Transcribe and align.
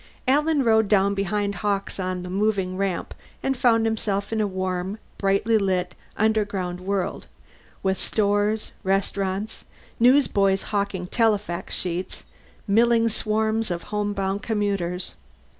Alan 0.27 0.63
rode 0.63 0.87
down 0.87 1.13
behind 1.13 1.53
Hawkes 1.61 1.99
on 1.99 2.23
the 2.23 2.29
moving 2.31 2.75
ramp 2.75 3.13
and 3.43 3.55
found 3.55 3.85
himself 3.85 4.33
in 4.33 4.41
a 4.41 4.47
warm, 4.47 4.97
brightly 5.19 5.59
lit 5.59 5.93
underground 6.17 6.79
world 6.79 7.27
with 7.83 7.99
stores, 7.99 8.71
restaurants, 8.83 9.63
newsboys 9.99 10.63
hawking 10.73 11.05
telefax 11.05 11.75
sheets, 11.75 12.23
milling 12.67 13.09
swarms 13.09 13.69
of 13.69 13.83
homebound 13.93 14.41
commuters. 14.41 15.13